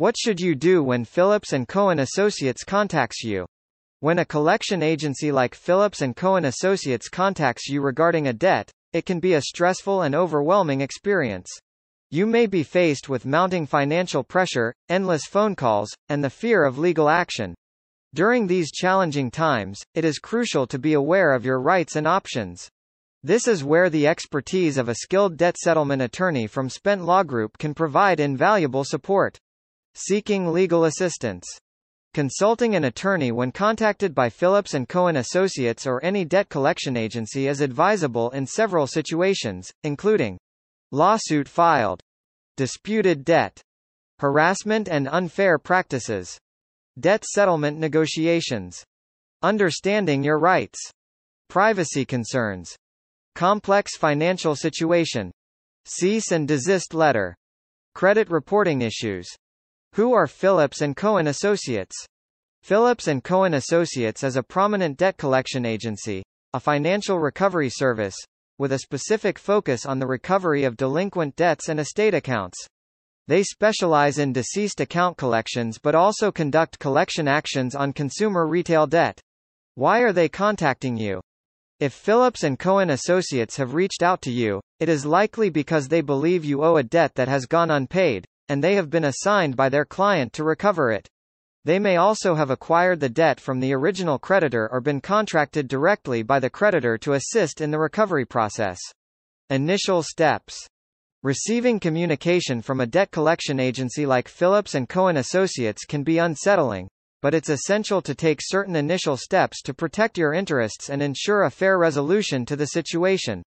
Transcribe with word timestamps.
What 0.00 0.16
should 0.16 0.40
you 0.40 0.54
do 0.54 0.82
when 0.82 1.04
Phillips 1.04 1.52
& 1.60 1.68
Cohen 1.68 1.98
Associates 1.98 2.64
contacts 2.64 3.22
you? 3.22 3.44
When 3.98 4.18
a 4.18 4.24
collection 4.24 4.82
agency 4.82 5.30
like 5.30 5.54
Phillips 5.54 6.02
& 6.08 6.16
Cohen 6.16 6.46
Associates 6.46 7.10
contacts 7.10 7.68
you 7.68 7.82
regarding 7.82 8.26
a 8.26 8.32
debt, 8.32 8.70
it 8.94 9.04
can 9.04 9.20
be 9.20 9.34
a 9.34 9.42
stressful 9.42 10.00
and 10.00 10.14
overwhelming 10.14 10.80
experience. 10.80 11.50
You 12.08 12.24
may 12.24 12.46
be 12.46 12.62
faced 12.62 13.10
with 13.10 13.26
mounting 13.26 13.66
financial 13.66 14.24
pressure, 14.24 14.72
endless 14.88 15.26
phone 15.26 15.54
calls, 15.54 15.90
and 16.08 16.24
the 16.24 16.30
fear 16.30 16.64
of 16.64 16.78
legal 16.78 17.10
action. 17.10 17.54
During 18.14 18.46
these 18.46 18.72
challenging 18.72 19.30
times, 19.30 19.82
it 19.94 20.06
is 20.06 20.18
crucial 20.18 20.66
to 20.68 20.78
be 20.78 20.94
aware 20.94 21.34
of 21.34 21.44
your 21.44 21.60
rights 21.60 21.94
and 21.94 22.06
options. 22.06 22.70
This 23.22 23.46
is 23.46 23.62
where 23.62 23.90
the 23.90 24.06
expertise 24.06 24.78
of 24.78 24.88
a 24.88 24.94
skilled 24.94 25.36
debt 25.36 25.58
settlement 25.58 26.00
attorney 26.00 26.46
from 26.46 26.70
Spent 26.70 27.04
Law 27.04 27.22
Group 27.22 27.58
can 27.58 27.74
provide 27.74 28.18
invaluable 28.18 28.84
support. 28.84 29.38
Seeking 30.02 30.50
legal 30.50 30.86
assistance. 30.86 31.44
Consulting 32.14 32.74
an 32.74 32.84
attorney 32.84 33.32
when 33.32 33.52
contacted 33.52 34.14
by 34.14 34.30
Phillips 34.30 34.74
& 34.80 34.88
Cohen 34.88 35.16
Associates 35.16 35.86
or 35.86 36.02
any 36.02 36.24
debt 36.24 36.48
collection 36.48 36.96
agency 36.96 37.48
is 37.48 37.60
advisable 37.60 38.30
in 38.30 38.46
several 38.46 38.86
situations, 38.86 39.70
including 39.84 40.38
lawsuit 40.90 41.46
filed, 41.46 42.00
disputed 42.56 43.26
debt, 43.26 43.60
harassment 44.20 44.88
and 44.88 45.06
unfair 45.06 45.58
practices, 45.58 46.38
debt 46.98 47.22
settlement 47.22 47.78
negotiations, 47.78 48.82
understanding 49.42 50.24
your 50.24 50.38
rights, 50.38 50.80
privacy 51.50 52.06
concerns, 52.06 52.74
complex 53.34 53.98
financial 53.98 54.56
situation, 54.56 55.30
cease 55.84 56.32
and 56.32 56.48
desist 56.48 56.94
letter, 56.94 57.36
credit 57.94 58.30
reporting 58.30 58.80
issues, 58.80 59.28
who 59.94 60.12
are 60.12 60.28
Phillips 60.28 60.82
& 60.88 60.96
Cohen 60.96 61.26
Associates? 61.26 61.96
Phillips 62.62 63.08
& 63.16 63.24
Cohen 63.24 63.54
Associates 63.54 64.22
is 64.22 64.36
a 64.36 64.42
prominent 64.42 64.96
debt 64.96 65.16
collection 65.16 65.66
agency, 65.66 66.22
a 66.54 66.60
financial 66.60 67.18
recovery 67.18 67.68
service, 67.68 68.16
with 68.58 68.72
a 68.72 68.78
specific 68.78 69.38
focus 69.38 69.86
on 69.86 69.98
the 69.98 70.06
recovery 70.06 70.62
of 70.62 70.76
delinquent 70.76 71.34
debts 71.34 71.68
and 71.68 71.80
estate 71.80 72.14
accounts. 72.14 72.56
They 73.26 73.42
specialize 73.42 74.18
in 74.18 74.32
deceased 74.32 74.80
account 74.80 75.16
collections 75.16 75.78
but 75.82 75.94
also 75.94 76.30
conduct 76.30 76.78
collection 76.78 77.26
actions 77.26 77.74
on 77.74 77.92
consumer 77.92 78.46
retail 78.46 78.86
debt. 78.86 79.20
Why 79.74 80.00
are 80.00 80.12
they 80.12 80.28
contacting 80.28 80.96
you? 80.96 81.20
If 81.80 81.94
Phillips 81.94 82.44
& 82.50 82.58
Cohen 82.58 82.90
Associates 82.90 83.56
have 83.56 83.74
reached 83.74 84.02
out 84.02 84.22
to 84.22 84.30
you, 84.30 84.60
it 84.78 84.88
is 84.88 85.06
likely 85.06 85.50
because 85.50 85.88
they 85.88 86.00
believe 86.00 86.44
you 86.44 86.62
owe 86.62 86.76
a 86.76 86.82
debt 86.82 87.14
that 87.14 87.28
has 87.28 87.46
gone 87.46 87.70
unpaid, 87.70 88.26
and 88.50 88.62
they 88.62 88.74
have 88.74 88.90
been 88.90 89.04
assigned 89.04 89.56
by 89.56 89.68
their 89.68 89.84
client 89.84 90.32
to 90.32 90.42
recover 90.42 90.90
it. 90.90 91.08
They 91.64 91.78
may 91.78 91.96
also 91.96 92.34
have 92.34 92.50
acquired 92.50 92.98
the 92.98 93.08
debt 93.08 93.38
from 93.38 93.60
the 93.60 93.72
original 93.72 94.18
creditor 94.18 94.68
or 94.72 94.80
been 94.80 95.00
contracted 95.00 95.68
directly 95.68 96.24
by 96.24 96.40
the 96.40 96.50
creditor 96.50 96.98
to 96.98 97.12
assist 97.12 97.60
in 97.60 97.70
the 97.70 97.78
recovery 97.78 98.26
process. 98.26 98.80
Initial 99.50 100.02
steps 100.02 100.66
Receiving 101.22 101.78
communication 101.78 102.60
from 102.60 102.80
a 102.80 102.86
debt 102.86 103.12
collection 103.12 103.60
agency 103.60 104.04
like 104.04 104.26
Phillips 104.26 104.74
& 104.82 104.88
Cohen 104.88 105.18
Associates 105.18 105.84
can 105.84 106.02
be 106.02 106.18
unsettling, 106.18 106.88
but 107.22 107.34
it's 107.34 107.50
essential 107.50 108.02
to 108.02 108.16
take 108.16 108.40
certain 108.42 108.74
initial 108.74 109.16
steps 109.16 109.62
to 109.62 109.74
protect 109.74 110.18
your 110.18 110.32
interests 110.32 110.90
and 110.90 111.00
ensure 111.00 111.44
a 111.44 111.50
fair 111.50 111.78
resolution 111.78 112.44
to 112.46 112.56
the 112.56 112.66
situation. 112.66 113.44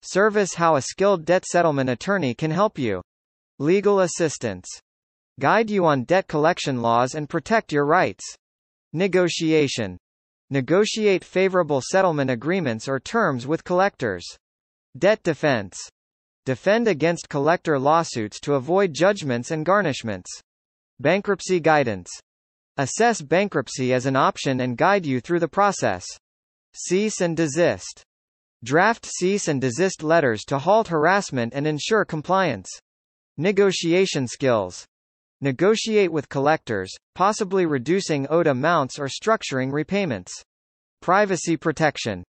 Service 0.00 0.54
How 0.54 0.76
a 0.76 0.82
skilled 0.82 1.26
debt 1.26 1.44
settlement 1.44 1.90
attorney 1.90 2.32
can 2.32 2.52
help 2.52 2.78
you. 2.78 3.02
Legal 3.58 4.00
assistance. 4.00 4.68
Guide 5.40 5.70
you 5.70 5.86
on 5.86 6.04
debt 6.04 6.28
collection 6.28 6.82
laws 6.82 7.14
and 7.14 7.26
protect 7.26 7.72
your 7.72 7.86
rights. 7.86 8.22
Negotiation. 8.92 9.96
Negotiate 10.50 11.24
favorable 11.24 11.80
settlement 11.82 12.30
agreements 12.30 12.86
or 12.86 13.00
terms 13.00 13.46
with 13.46 13.64
collectors. 13.64 14.24
Debt 14.98 15.22
defense. 15.22 15.78
Defend 16.44 16.86
against 16.86 17.30
collector 17.30 17.78
lawsuits 17.78 18.38
to 18.40 18.54
avoid 18.54 18.92
judgments 18.92 19.50
and 19.50 19.64
garnishments. 19.64 20.28
Bankruptcy 21.00 21.58
guidance. 21.58 22.10
Assess 22.76 23.22
bankruptcy 23.22 23.94
as 23.94 24.04
an 24.04 24.16
option 24.16 24.60
and 24.60 24.76
guide 24.76 25.06
you 25.06 25.18
through 25.18 25.40
the 25.40 25.48
process. 25.48 26.04
Cease 26.74 27.22
and 27.22 27.34
desist. 27.34 28.02
Draft 28.62 29.06
cease 29.06 29.48
and 29.48 29.62
desist 29.62 30.02
letters 30.02 30.44
to 30.44 30.58
halt 30.58 30.88
harassment 30.88 31.54
and 31.54 31.66
ensure 31.66 32.04
compliance. 32.04 32.68
Negotiation 33.38 34.26
skills. 34.26 34.86
Negotiate 35.42 36.10
with 36.10 36.30
collectors, 36.30 36.90
possibly 37.14 37.66
reducing 37.66 38.26
owed 38.30 38.46
amounts 38.46 38.98
or 38.98 39.08
structuring 39.08 39.70
repayments. 39.70 40.32
Privacy 41.02 41.54
protection. 41.58 42.24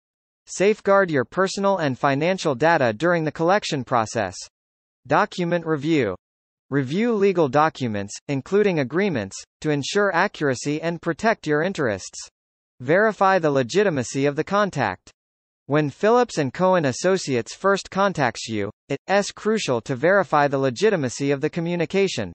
Safeguard 0.46 1.10
your 1.10 1.24
personal 1.24 1.78
and 1.78 1.98
financial 1.98 2.54
data 2.54 2.92
during 2.92 3.24
the 3.24 3.32
collection 3.32 3.82
process. 3.82 4.36
Document 5.08 5.66
review. 5.66 6.14
Review 6.70 7.14
legal 7.14 7.48
documents, 7.48 8.14
including 8.28 8.78
agreements, 8.78 9.36
to 9.60 9.70
ensure 9.70 10.14
accuracy 10.14 10.80
and 10.80 11.02
protect 11.02 11.48
your 11.48 11.62
interests. 11.62 12.28
Verify 12.78 13.40
the 13.40 13.50
legitimacy 13.50 14.26
of 14.26 14.36
the 14.36 14.44
contact. 14.44 15.10
When 15.66 15.90
Phillips 15.90 16.40
& 16.44 16.52
Cohen 16.52 16.86
Associates 16.86 17.54
first 17.54 17.88
contacts 17.88 18.48
you, 18.48 18.68
it 18.88 18.98
is 19.08 19.30
crucial 19.30 19.80
to 19.82 19.94
verify 19.94 20.48
the 20.48 20.58
legitimacy 20.58 21.30
of 21.30 21.40
the 21.40 21.48
communication. 21.48 22.32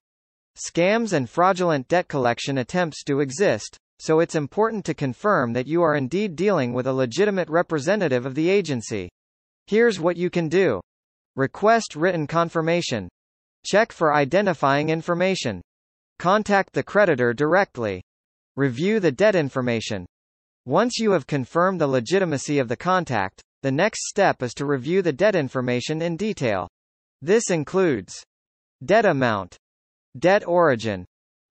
Scams 0.56 1.12
and 1.12 1.30
fraudulent 1.30 1.90
debt 1.90 2.08
collection 2.08 2.60
attempts 2.60 3.04
do 3.04 3.20
exist, 3.20 3.78
so 4.00 4.22
it's 4.22 4.36
important 4.36 4.86
to 4.86 4.94
confirm 4.94 5.52
that 5.52 5.68
you 5.68 5.82
are 5.82 5.96
indeed 5.96 6.38
dealing 6.38 6.72
with 6.72 6.88
a 6.88 6.94
legitimate 6.94 7.50
representative 7.50 8.26
of 8.26 8.34
the 8.34 8.50
agency. 8.50 9.10
Here's 9.66 10.00
what 10.00 10.16
you 10.16 10.30
can 10.30 10.48
do. 10.48 10.80
Request 11.36 11.98
written 11.98 12.28
confirmation. 12.28 13.10
Check 13.66 13.92
for 13.92 14.16
identifying 14.16 14.90
information. 14.90 15.62
Contact 16.18 16.72
the 16.72 16.82
creditor 16.82 17.34
directly. 17.34 18.02
Review 18.56 19.02
the 19.02 19.12
debt 19.12 19.36
information. 19.36 20.06
Once 20.68 20.98
you 20.98 21.12
have 21.12 21.26
confirmed 21.26 21.80
the 21.80 21.88
legitimacy 21.88 22.60
of 22.60 22.68
the 22.68 22.76
contact, 22.76 23.42
the 23.62 23.72
next 23.72 24.06
step 24.10 24.44
is 24.44 24.54
to 24.54 24.66
review 24.66 25.02
the 25.02 25.14
debt 25.14 25.34
information 25.34 26.02
in 26.02 26.18
detail. 26.18 26.68
This 27.22 27.50
includes 27.50 28.22
debt 28.84 29.06
amount, 29.06 29.56
debt 30.20 30.46
origin, 30.46 31.06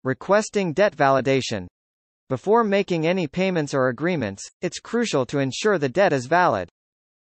requesting 0.06 0.72
debt 0.72 0.96
validation. 0.96 1.68
Before 2.30 2.64
making 2.64 3.06
any 3.06 3.28
payments 3.28 3.74
or 3.74 3.90
agreements, 3.90 4.50
it's 4.62 4.80
crucial 4.80 5.26
to 5.26 5.40
ensure 5.40 5.78
the 5.78 5.90
debt 5.90 6.14
is 6.14 6.26
valid. 6.26 6.70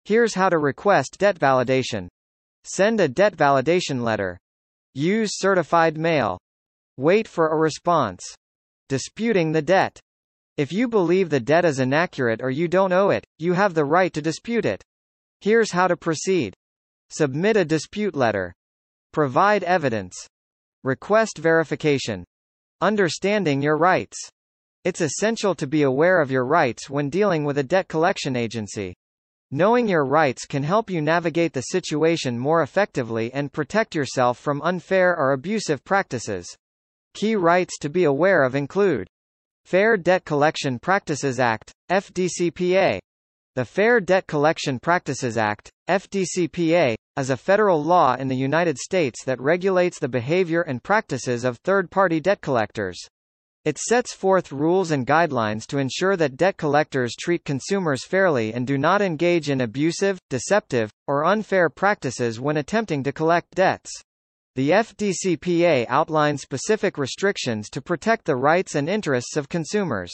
Here's 0.05 0.33
how 0.33 0.47
to 0.47 0.59
request 0.59 1.17
debt 1.19 1.37
validation. 1.37 2.07
Send 2.63 3.01
a 3.01 3.09
debt 3.09 3.35
validation 3.35 4.01
letter. 4.01 4.37
Use 4.93 5.31
certified 5.33 5.97
mail. 5.97 6.39
Wait 6.95 7.27
for 7.27 7.49
a 7.49 7.59
response. 7.59 8.23
Disputing 8.87 9.51
the 9.51 9.61
debt. 9.61 9.99
If 10.57 10.73
you 10.73 10.87
believe 10.87 11.29
the 11.29 11.39
debt 11.39 11.65
is 11.65 11.79
inaccurate 11.79 12.41
or 12.41 12.49
you 12.49 12.67
don't 12.67 12.91
owe 12.91 13.09
it, 13.09 13.25
you 13.39 13.53
have 13.53 13.73
the 13.73 13.85
right 13.85 14.11
to 14.13 14.21
dispute 14.21 14.65
it. 14.65 14.83
Here's 15.39 15.71
how 15.71 15.87
to 15.87 15.95
proceed. 15.95 16.53
Submit 17.09 17.57
a 17.57 17.65
dispute 17.65 18.15
letter. 18.15 18.53
Provide 19.13 19.63
evidence. 19.63 20.27
Request 20.83 21.37
verification. 21.37 22.25
Understanding 22.81 23.61
your 23.61 23.77
rights. 23.77 24.17
It's 24.83 25.01
essential 25.01 25.55
to 25.55 25.67
be 25.67 25.83
aware 25.83 26.19
of 26.21 26.31
your 26.31 26.45
rights 26.45 26.89
when 26.89 27.09
dealing 27.09 27.43
with 27.43 27.57
a 27.57 27.63
debt 27.63 27.87
collection 27.87 28.35
agency. 28.35 28.95
Knowing 29.51 29.87
your 29.87 30.05
rights 30.05 30.45
can 30.45 30.63
help 30.63 30.89
you 30.89 31.01
navigate 31.01 31.53
the 31.53 31.61
situation 31.61 32.39
more 32.39 32.61
effectively 32.61 33.31
and 33.33 33.53
protect 33.53 33.93
yourself 33.93 34.37
from 34.37 34.61
unfair 34.63 35.15
or 35.15 35.33
abusive 35.33 35.83
practices. 35.83 36.47
Key 37.13 37.35
rights 37.35 37.77
to 37.79 37.89
be 37.89 38.05
aware 38.05 38.43
of 38.43 38.55
include 38.55 39.07
Fair 39.65 39.95
Debt 39.95 40.25
Collection 40.25 40.79
Practices 40.79 41.39
Act, 41.39 41.71
FDCPA. 41.89 42.99
The 43.55 43.63
Fair 43.63 44.01
Debt 44.01 44.27
Collection 44.27 44.79
Practices 44.79 45.37
Act, 45.37 45.71
FDCPA, 45.89 46.95
is 47.17 47.29
a 47.29 47.37
federal 47.37 47.81
law 47.81 48.15
in 48.15 48.27
the 48.27 48.35
United 48.35 48.77
States 48.77 49.23
that 49.23 49.39
regulates 49.39 49.97
the 49.97 50.09
behavior 50.09 50.61
and 50.61 50.83
practices 50.83 51.45
of 51.45 51.57
third-party 51.59 52.19
debt 52.19 52.41
collectors. 52.41 52.99
It 53.63 53.77
sets 53.77 54.13
forth 54.13 54.51
rules 54.51 54.91
and 54.91 55.07
guidelines 55.07 55.65
to 55.67 55.77
ensure 55.77 56.17
that 56.17 56.35
debt 56.35 56.57
collectors 56.57 57.15
treat 57.15 57.45
consumers 57.45 58.03
fairly 58.03 58.53
and 58.53 58.67
do 58.67 58.77
not 58.77 59.01
engage 59.01 59.49
in 59.49 59.61
abusive, 59.61 60.19
deceptive, 60.29 60.91
or 61.07 61.23
unfair 61.23 61.69
practices 61.69 62.41
when 62.41 62.57
attempting 62.57 63.03
to 63.03 63.13
collect 63.13 63.51
debts. 63.51 63.91
The 64.61 64.69
FDCPA 64.69 65.87
outlines 65.89 66.43
specific 66.43 66.99
restrictions 66.99 67.67
to 67.71 67.81
protect 67.81 68.25
the 68.25 68.35
rights 68.35 68.75
and 68.75 68.87
interests 68.87 69.35
of 69.35 69.49
consumers. 69.49 70.13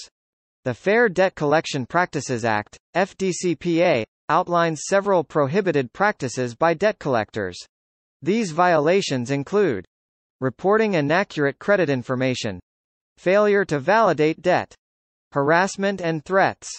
The 0.63 0.73
Fair 0.73 1.09
Debt 1.09 1.35
Collection 1.35 1.85
Practices 1.85 2.45
Act, 2.45 2.77
FDCPA, 2.95 4.05
outlines 4.29 4.83
several 4.87 5.25
prohibited 5.25 5.91
practices 5.91 6.55
by 6.55 6.75
debt 6.75 6.97
collectors. 6.97 7.57
These 8.21 8.51
violations 8.51 9.31
include 9.31 9.85
reporting 10.39 10.93
inaccurate 10.93 11.59
credit 11.59 11.89
information, 11.89 12.61
failure 13.17 13.65
to 13.65 13.79
validate 13.79 14.41
debt, 14.41 14.73
harassment 15.33 15.99
and 15.99 16.23
threats, 16.23 16.69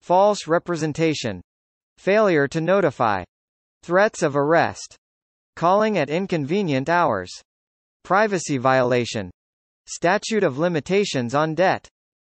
false 0.00 0.46
representation, 0.46 1.40
failure 1.98 2.46
to 2.46 2.60
notify, 2.60 3.24
threats 3.82 4.22
of 4.22 4.36
arrest, 4.36 4.96
calling 5.60 5.98
at 5.98 6.08
inconvenient 6.08 6.88
hours, 6.88 7.30
privacy 8.02 8.56
violation, 8.56 9.30
statute 9.86 10.42
of 10.42 10.56
limitations 10.56 11.34
on 11.34 11.54
debt, 11.54 11.86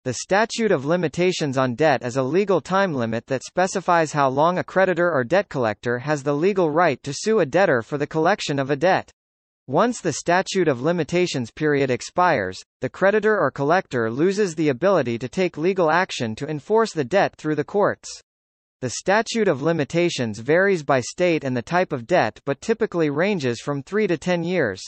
the 0.07 0.15
statute 0.15 0.73
of 0.73 0.87
limitations 0.87 1.59
on 1.59 1.75
debt 1.75 2.03
is 2.03 2.17
a 2.17 2.23
legal 2.23 2.63
time 2.63 2.95
limit 2.95 3.27
that 3.27 3.45
specifies 3.45 4.15
how 4.15 4.27
long 4.27 4.57
a 4.57 4.65
creditor 4.65 5.13
or 5.13 5.23
debt 5.23 5.51
collector 5.51 5.99
has 5.99 6.23
the 6.23 6.33
legal 6.33 6.71
right 6.71 6.99
to 7.03 7.13
sue 7.13 7.41
a 7.41 7.45
debtor 7.45 7.83
for 7.83 7.99
the 7.99 8.07
collection 8.07 8.59
of 8.59 8.71
a 8.71 8.77
debt. 8.77 9.11
Once 9.67 10.01
the 10.01 10.15
statute 10.15 10.67
of 10.67 10.81
limitations 10.81 11.51
period 11.51 11.91
expires, 11.91 12.59
the 12.81 12.89
creditor 12.89 13.39
or 13.39 13.51
collector 13.51 14.11
loses 14.11 14.55
the 14.55 14.71
ability 14.71 15.19
to 15.19 15.29
take 15.29 15.59
legal 15.59 15.91
action 15.91 16.35
to 16.35 16.49
enforce 16.49 16.95
the 16.95 17.05
debt 17.05 17.37
through 17.37 17.55
the 17.55 17.65
courts. 17.65 18.23
The 18.81 18.91
statute 18.91 19.47
of 19.47 19.61
limitations 19.61 20.39
varies 20.39 20.83
by 20.83 21.01
state 21.01 21.45
and 21.45 21.55
the 21.55 21.61
type 21.61 21.93
of 21.93 22.07
debt 22.07 22.41
but 22.47 22.63
typically 22.63 23.11
ranges 23.11 23.61
from 23.61 23.83
3 23.83 24.07
to 24.07 24.17
10 24.17 24.43
years. 24.43 24.81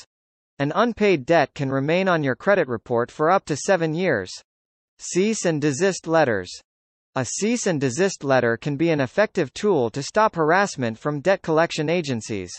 An 0.59 0.73
unpaid 0.75 1.27
debt 1.27 1.53
can 1.55 1.71
remain 1.71 2.09
on 2.09 2.23
your 2.23 2.35
credit 2.35 2.69
report 2.69 3.11
for 3.11 3.31
up 3.31 3.45
to 3.45 3.57
7 3.57 3.93
years. 3.93 4.31
Cease 4.99 5.45
and 5.45 5.61
desist 5.61 6.07
letters. 6.07 6.51
A 7.15 7.27
cease 7.27 7.67
and 7.67 7.79
desist 7.79 8.25
letter 8.25 8.57
can 8.57 8.79
be 8.79 8.89
an 8.89 9.01
effective 9.01 9.53
tool 9.53 9.91
to 9.91 10.03
stop 10.03 10.37
harassment 10.37 10.99
from 10.99 11.21
debt 11.21 11.43
collection 11.43 11.91
agencies. 11.91 12.51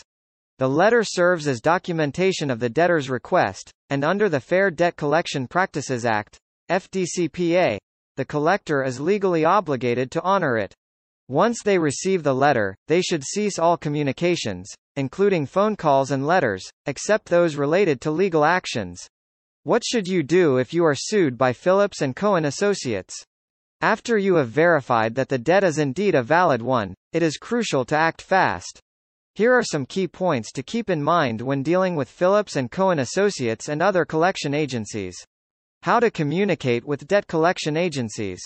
The 0.58 0.68
letter 0.68 1.02
serves 1.02 1.48
as 1.48 1.60
documentation 1.60 2.48
of 2.48 2.60
the 2.60 2.68
debtor's 2.68 3.10
request, 3.10 3.72
and 3.90 4.04
under 4.04 4.28
the 4.28 4.38
Fair 4.38 4.70
Debt 4.70 4.94
Collection 4.94 5.48
Practices 5.48 6.06
Act, 6.06 6.38
FDCPA, 6.70 7.78
the 8.14 8.24
collector 8.24 8.84
is 8.84 9.00
legally 9.00 9.44
obligated 9.44 10.12
to 10.12 10.22
honor 10.22 10.56
it. 10.56 10.72
Once 11.28 11.62
they 11.64 11.78
receive 11.78 12.22
the 12.22 12.34
letter, 12.34 12.76
they 12.86 13.00
should 13.00 13.24
cease 13.24 13.58
all 13.58 13.78
communications, 13.78 14.68
including 14.96 15.46
phone 15.46 15.74
calls 15.74 16.10
and 16.10 16.26
letters, 16.26 16.62
except 16.84 17.26
those 17.26 17.56
related 17.56 18.00
to 18.00 18.10
legal 18.10 18.44
actions. 18.44 19.08
What 19.62 19.82
should 19.82 20.06
you 20.06 20.22
do 20.22 20.58
if 20.58 20.74
you 20.74 20.84
are 20.84 20.94
sued 20.94 21.38
by 21.38 21.54
Phillips 21.54 22.02
and 22.02 22.14
Cohen 22.14 22.44
Associates? 22.44 23.14
After 23.80 24.18
you 24.18 24.34
have 24.34 24.50
verified 24.50 25.14
that 25.14 25.30
the 25.30 25.38
debt 25.38 25.64
is 25.64 25.78
indeed 25.78 26.14
a 26.14 26.22
valid 26.22 26.60
one, 26.60 26.94
it 27.14 27.22
is 27.22 27.38
crucial 27.38 27.86
to 27.86 27.96
act 27.96 28.20
fast. 28.20 28.78
Here 29.34 29.52
are 29.52 29.64
some 29.64 29.86
key 29.86 30.06
points 30.06 30.52
to 30.52 30.62
keep 30.62 30.90
in 30.90 31.02
mind 31.02 31.40
when 31.40 31.62
dealing 31.62 31.96
with 31.96 32.10
Phillips 32.10 32.56
and 32.56 32.70
Cohen 32.70 32.98
Associates 32.98 33.70
and 33.70 33.80
other 33.80 34.04
collection 34.04 34.52
agencies. 34.52 35.16
How 35.82 35.98
to 36.00 36.10
communicate 36.10 36.84
with 36.84 37.06
debt 37.06 37.26
collection 37.26 37.76
agencies. 37.76 38.40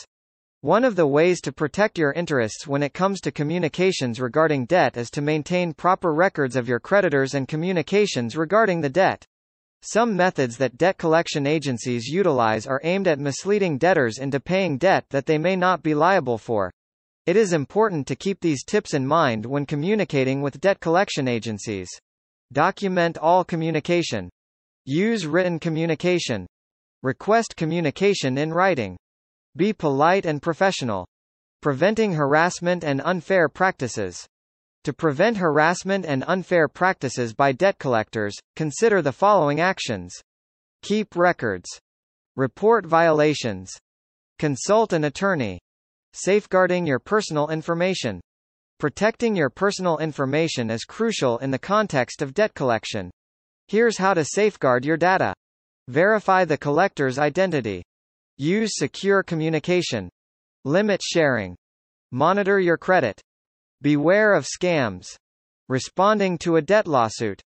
One 0.63 0.83
of 0.83 0.97
the 0.97 1.07
ways 1.07 1.41
to 1.43 1.53
protect 1.53 1.99
your 1.99 2.13
interests 2.13 2.67
when 2.67 2.83
it 2.83 2.93
comes 2.93 3.21
to 3.21 3.31
communications 3.31 4.21
regarding 4.21 4.67
debt 4.67 4.97
is 4.97 5.09
to 5.13 5.23
maintain 5.23 5.73
proper 5.73 6.13
records 6.13 6.57
of 6.57 6.67
your 6.67 6.81
creditors 6.81 7.35
and 7.35 7.47
communications 7.47 8.37
regarding 8.37 8.81
the 8.81 8.89
debt. 8.89 9.25
Some 9.83 10.17
methods 10.17 10.57
that 10.57 10.77
debt 10.77 10.99
collection 10.99 11.47
agencies 11.47 12.09
utilize 12.09 12.67
are 12.67 12.81
aimed 12.83 13.07
at 13.07 13.21
misleading 13.21 13.79
debtors 13.79 14.19
into 14.19 14.41
paying 14.41 14.79
debt 14.79 15.05
that 15.11 15.27
they 15.27 15.39
may 15.39 15.55
not 15.55 15.85
be 15.85 15.95
liable 15.95 16.39
for. 16.39 16.73
It 17.27 17.37
is 17.37 17.53
important 17.53 18.09
to 18.09 18.17
keep 18.17 18.41
these 18.41 18.65
tips 18.65 18.95
in 18.95 19.07
mind 19.07 19.47
when 19.47 19.65
communicating 19.65 20.43
with 20.43 20.61
debt 20.61 20.81
collection 20.81 21.29
agencies. 21.29 21.89
Document 22.53 23.17
all 23.17 23.45
communication. 23.45 24.29
Use 24.87 25.25
written 25.25 25.61
communication. 25.61 26.49
Request 27.05 27.55
communication 27.55 28.37
in 28.39 28.53
writing. 28.53 28.97
Be 29.59 29.73
polite 29.73 30.25
and 30.25 30.41
professional. 30.41 31.05
Preventing 31.63 32.13
harassment 32.13 32.85
and 32.85 33.03
unfair 33.05 33.49
practices. 33.49 34.25
To 34.85 34.93
prevent 34.93 35.37
harassment 35.37 36.07
and 36.07 36.23
unfair 36.29 36.69
practices 36.69 37.35
by 37.35 37.51
debt 37.51 37.77
collectors, 37.81 38.37
consider 38.55 39.03
the 39.03 39.11
following 39.11 39.59
actions. 39.59 40.15
Keep 40.83 41.17
records. 41.17 41.69
Report 42.37 42.87
violations. 42.87 43.73
Consult 44.39 44.93
an 44.93 45.03
attorney. 45.03 45.59
Safeguarding 46.13 46.87
your 46.87 47.01
personal 47.01 47.49
information. 47.49 48.21
Protecting 48.79 49.35
your 49.35 49.51
personal 49.51 49.99
information 49.99 50.71
is 50.71 50.85
crucial 50.85 51.39
in 51.39 51.51
the 51.51 51.59
context 51.59 52.23
of 52.23 52.33
debt 52.33 52.55
collection. 52.55 53.11
Here's 53.67 53.99
how 53.99 54.15
to 54.15 54.25
safeguard 54.25 54.85
your 54.85 54.97
data. 54.97 55.35
Verify 55.89 56.45
the 56.45 56.59
collector's 56.59 57.19
identity. 57.19 57.83
Use 58.41 58.71
secure 58.77 59.25
communication. 59.25 60.09
Limit 60.65 61.03
sharing. 61.03 61.57
Monitor 62.13 62.61
your 62.61 62.77
credit. 62.77 63.21
Beware 63.83 64.33
of 64.33 64.47
scams. 64.47 65.17
Responding 65.69 66.39
to 66.39 66.55
a 66.55 66.63
debt 66.63 66.87
lawsuit. 66.87 67.43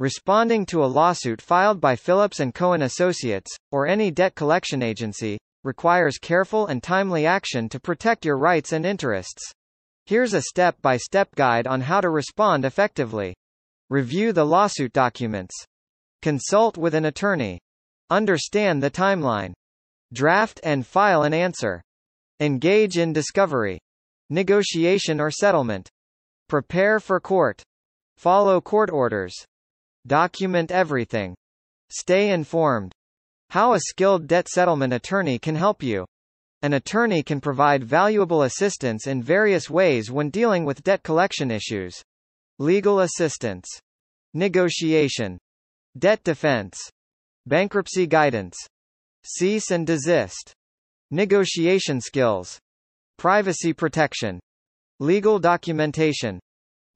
Responding 0.00 0.66
to 0.66 0.82
a 0.82 0.86
lawsuit 0.86 1.40
filed 1.40 1.80
by 1.80 1.94
Phillips 1.94 2.40
& 2.48 2.54
Cohen 2.54 2.82
Associates, 2.82 3.56
or 3.70 3.86
any 3.86 4.10
debt 4.10 4.34
collection 4.34 4.82
agency, 4.82 5.38
requires 5.62 6.18
careful 6.18 6.66
and 6.66 6.82
timely 6.82 7.24
action 7.24 7.68
to 7.68 7.78
protect 7.78 8.24
your 8.24 8.36
rights 8.36 8.72
and 8.72 8.84
interests. 8.84 9.52
Here's 10.06 10.34
a 10.34 10.42
step-by-step 10.42 11.30
-step 11.30 11.36
guide 11.36 11.68
on 11.68 11.82
how 11.82 12.00
to 12.00 12.10
respond 12.10 12.64
effectively. 12.64 13.36
Review 13.90 14.32
the 14.32 14.44
lawsuit 14.44 14.92
documents. 14.92 15.54
Consult 16.20 16.76
with 16.76 16.94
an 16.94 17.04
attorney. 17.04 17.60
Understand 18.10 18.82
the 18.82 18.90
timeline. 18.90 19.52
Draft 20.12 20.60
and 20.62 20.86
file 20.86 21.22
an 21.22 21.32
answer. 21.32 21.82
Engage 22.40 22.98
in 22.98 23.12
discovery. 23.12 23.78
Negotiation 24.28 25.20
or 25.20 25.30
settlement. 25.30 25.88
Prepare 26.48 27.00
for 27.00 27.18
court. 27.18 27.62
Follow 28.18 28.60
court 28.60 28.90
orders. 28.90 29.34
Document 30.06 30.70
everything. 30.70 31.34
Stay 31.90 32.30
informed. 32.30 32.92
How 33.50 33.74
a 33.74 33.80
skilled 33.80 34.26
debt 34.26 34.48
settlement 34.48 34.92
attorney 34.92 35.38
can 35.38 35.54
help 35.54 35.82
you. 35.82 36.04
An 36.62 36.74
attorney 36.74 37.22
can 37.22 37.40
provide 37.40 37.82
valuable 37.82 38.42
assistance 38.42 39.06
in 39.06 39.22
various 39.22 39.68
ways 39.68 40.10
when 40.10 40.30
dealing 40.30 40.64
with 40.64 40.82
debt 40.82 41.02
collection 41.02 41.50
issues. 41.50 42.02
Legal 42.58 43.00
assistance. 43.00 43.66
Negotiation. 44.34 45.38
Debt 45.98 46.22
defense. 46.22 46.78
Bankruptcy 47.46 48.06
guidance. 48.06 48.56
Cease 49.24 49.70
and 49.70 49.86
desist. 49.86 50.52
Negotiation 51.12 52.00
skills. 52.00 52.58
Privacy 53.18 53.72
protection. 53.72 54.40
Legal 54.98 55.38
documentation. 55.38 56.40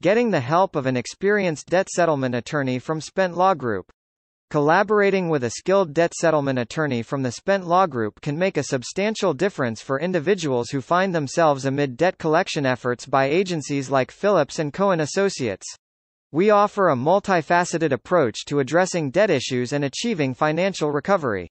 Getting 0.03 0.31
the 0.31 0.41
help 0.41 0.75
of 0.75 0.87
an 0.87 0.97
experienced 0.97 1.69
debt 1.69 1.89
settlement 1.89 2.35
attorney 2.35 2.81
from 2.81 3.01
Spent 3.01 3.37
Law 3.37 3.55
Group. 3.55 3.93
Collaborating 4.51 5.29
with 5.29 5.45
a 5.45 5.51
skilled 5.51 5.95
debt 5.95 6.15
settlement 6.15 6.59
attorney 6.59 7.03
from 7.03 7.23
the 7.23 7.31
Spent 7.31 7.67
Law 7.67 7.87
Group 7.87 8.21
can 8.21 8.37
make 8.37 8.57
a 8.57 8.65
substantial 8.65 9.33
difference 9.33 9.81
for 9.81 10.01
individuals 10.01 10.71
who 10.71 10.81
find 10.81 11.15
themselves 11.15 11.65
amid 11.65 11.97
debt 11.97 12.19
collection 12.19 12.67
efforts 12.67 13.07
by 13.07 13.27
agencies 13.27 13.89
like 13.89 14.11
Phillips 14.11 14.61
& 14.67 14.73
Cohen 14.73 15.01
Associates. 15.01 15.67
We 16.33 16.51
offer 16.51 16.89
a 16.89 16.97
multifaceted 16.97 17.93
approach 17.93 18.45
to 18.47 18.59
addressing 18.59 19.11
debt 19.11 19.31
issues 19.31 19.73
and 19.73 19.85
achieving 19.85 20.35
financial 20.35 20.91
recovery. 20.91 21.51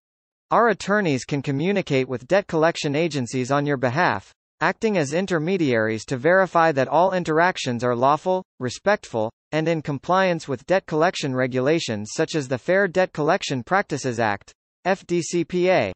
Our 0.51 0.69
attorneys 0.69 1.25
can 1.25 1.41
communicate 1.41 2.07
with 2.07 2.27
debt 2.27 2.45
collection 2.45 2.95
agencies 2.95 3.49
on 3.49 3.65
your 3.65 3.77
behalf, 3.77 4.31
acting 4.61 4.95
as 4.95 5.11
intermediaries 5.11 6.05
to 6.05 6.17
verify 6.17 6.71
that 6.73 6.87
all 6.87 7.13
interactions 7.13 7.83
are 7.83 7.95
lawful, 7.95 8.43
respectful, 8.59 9.31
and 9.51 9.67
in 9.67 9.81
compliance 9.81 10.47
with 10.47 10.65
debt 10.67 10.85
collection 10.85 11.35
regulations 11.35 12.11
such 12.13 12.35
as 12.35 12.47
the 12.47 12.59
Fair 12.59 12.87
Debt 12.87 13.11
Collection 13.11 13.63
Practices 13.63 14.19
Act, 14.19 14.53
FDCPA. 14.85 15.91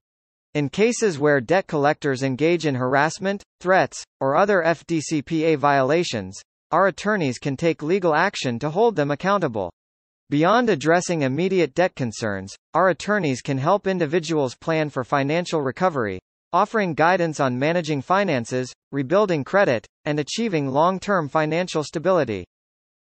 In 0.56 0.68
cases 0.68 1.20
where 1.20 1.39
debt 1.39 1.68
collectors 1.68 2.24
engage 2.24 2.65
in 2.65 2.74
harassment, 2.74 3.44
threats, 3.60 4.03
or 4.20 4.36
other 4.36 4.63
FDCPA 4.65 5.58
violations, 5.58 6.41
our 6.72 6.88
attorneys 6.88 7.38
can 7.38 7.56
take 7.56 7.84
legal 7.84 8.15
action 8.15 8.58
to 8.58 8.72
hold 8.72 8.96
them 8.96 9.12
accountable. 9.12 9.70
Beyond 10.31 10.69
addressing 10.69 11.24
immediate 11.24 11.74
debt 11.74 11.95
concerns, 11.95 12.55
our 12.75 12.89
attorneys 12.89 13.41
can 13.41 13.57
help 13.57 13.88
individuals 13.88 14.53
plan 14.53 14.91
for 14.91 15.03
financial 15.03 15.63
recovery, 15.63 16.19
offering 16.53 16.93
guidance 16.93 17.39
on 17.39 17.57
managing 17.57 18.03
finances, 18.03 18.71
rebuilding 18.91 19.43
credit, 19.43 19.88
and 20.05 20.19
achieving 20.19 20.67
long-term 20.67 21.29
financial 21.29 21.83
stability. 21.83 22.45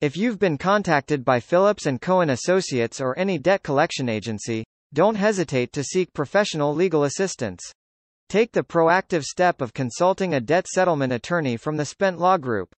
If 0.01 0.17
you've 0.17 0.39
been 0.39 0.57
contacted 0.57 1.23
by 1.23 1.39
Phillips 1.39 1.85
& 1.93 2.01
Cohen 2.01 2.31
Associates 2.31 2.99
or 2.99 3.17
any 3.19 3.37
debt 3.37 3.61
collection 3.61 4.09
agency, 4.09 4.65
don't 4.93 5.13
hesitate 5.13 5.71
to 5.73 5.83
seek 5.83 6.11
professional 6.13 6.73
legal 6.73 7.03
assistance. 7.03 7.61
Take 8.27 8.53
the 8.53 8.63
proactive 8.63 9.21
step 9.21 9.61
of 9.61 9.75
consulting 9.75 10.33
a 10.33 10.41
debt 10.41 10.67
settlement 10.67 11.13
attorney 11.13 11.57
from 11.57 11.77
the 11.77 11.85
Spent 11.85 12.17
Law 12.17 12.37
Group. 12.37 12.73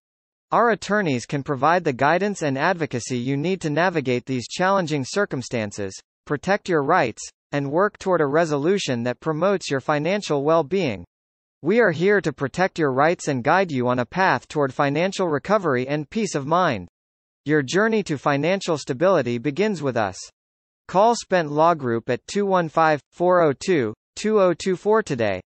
Our 0.52 0.72
attorneys 0.72 1.24
can 1.24 1.42
provide 1.42 1.82
the 1.82 1.94
guidance 1.94 2.42
and 2.42 2.58
advocacy 2.58 3.16
you 3.16 3.38
need 3.38 3.62
to 3.62 3.70
navigate 3.70 4.26
these 4.26 4.46
challenging 4.46 5.02
circumstances, 5.02 5.98
protect 6.26 6.68
your 6.68 6.82
rights, 6.82 7.22
and 7.52 7.72
work 7.72 7.96
toward 7.96 8.20
a 8.20 8.26
resolution 8.26 9.02
that 9.04 9.18
promotes 9.18 9.70
your 9.70 9.80
financial 9.80 10.44
well-being. 10.44 11.06
We 11.62 11.80
are 11.80 11.90
here 11.90 12.20
to 12.20 12.34
protect 12.34 12.78
your 12.78 12.92
rights 12.92 13.28
and 13.28 13.42
guide 13.42 13.72
you 13.72 13.88
on 13.88 14.00
a 14.00 14.04
path 14.04 14.46
toward 14.46 14.74
financial 14.74 15.26
recovery 15.26 15.88
and 15.88 16.10
peace 16.10 16.34
of 16.34 16.46
mind. 16.46 16.88
Your 17.46 17.62
journey 17.62 18.02
to 18.02 18.18
financial 18.18 18.76
stability 18.76 19.38
begins 19.38 19.82
with 19.82 19.96
us. 19.96 20.18
Call 20.86 21.14
Spent 21.14 21.50
Law 21.50 21.72
Group 21.72 22.10
at 22.10 22.26
215 22.26 23.00
402 23.10 23.94
2024 24.16 25.02
today. 25.02 25.40